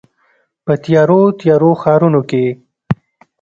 په 0.65 0.73
تیارو، 0.83 1.21
تیارو 1.39 1.71
ښارونو 1.81 2.21
کې 2.29 2.45